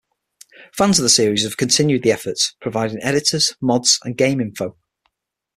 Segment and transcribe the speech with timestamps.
[0.71, 4.75] Fans of the series have continued the efforts, providing editors, mods and game info.